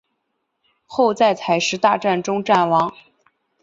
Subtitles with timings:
[0.87, 2.91] 后在采石大战中战亡。